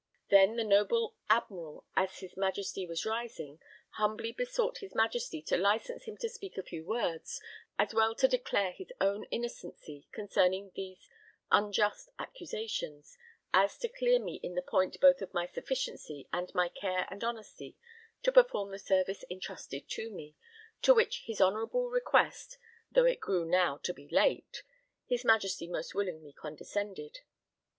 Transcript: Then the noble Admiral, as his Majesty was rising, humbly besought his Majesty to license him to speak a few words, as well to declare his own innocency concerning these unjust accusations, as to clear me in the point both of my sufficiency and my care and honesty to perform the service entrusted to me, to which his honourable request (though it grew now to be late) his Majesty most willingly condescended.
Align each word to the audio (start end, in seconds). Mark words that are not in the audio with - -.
Then 0.31 0.55
the 0.55 0.63
noble 0.63 1.15
Admiral, 1.29 1.85
as 1.95 2.21
his 2.21 2.35
Majesty 2.35 2.87
was 2.87 3.05
rising, 3.05 3.59
humbly 3.97 4.31
besought 4.31 4.79
his 4.79 4.95
Majesty 4.95 5.43
to 5.43 5.57
license 5.57 6.05
him 6.05 6.17
to 6.17 6.27
speak 6.27 6.57
a 6.57 6.63
few 6.63 6.83
words, 6.83 7.39
as 7.77 7.93
well 7.93 8.15
to 8.15 8.27
declare 8.27 8.71
his 8.71 8.91
own 8.99 9.25
innocency 9.25 10.07
concerning 10.11 10.71
these 10.73 11.07
unjust 11.51 12.09
accusations, 12.17 13.15
as 13.53 13.77
to 13.77 13.87
clear 13.87 14.17
me 14.17 14.39
in 14.41 14.55
the 14.55 14.63
point 14.63 14.99
both 14.99 15.21
of 15.21 15.35
my 15.35 15.45
sufficiency 15.45 16.27
and 16.33 16.51
my 16.55 16.67
care 16.67 17.05
and 17.11 17.23
honesty 17.23 17.77
to 18.23 18.31
perform 18.31 18.71
the 18.71 18.79
service 18.79 19.23
entrusted 19.29 19.87
to 19.89 20.09
me, 20.09 20.35
to 20.81 20.95
which 20.95 21.25
his 21.27 21.39
honourable 21.39 21.91
request 21.91 22.57
(though 22.91 23.05
it 23.05 23.19
grew 23.19 23.45
now 23.45 23.77
to 23.77 23.93
be 23.93 24.09
late) 24.09 24.63
his 25.05 25.23
Majesty 25.23 25.67
most 25.67 25.93
willingly 25.93 26.33
condescended. 26.33 27.19